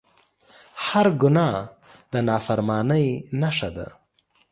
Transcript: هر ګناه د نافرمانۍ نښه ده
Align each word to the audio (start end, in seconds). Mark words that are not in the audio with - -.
هر 0.85 1.07
ګناه 1.21 1.57
د 2.11 2.13
نافرمانۍ 2.27 3.07
نښه 3.39 3.69
ده 3.75 3.87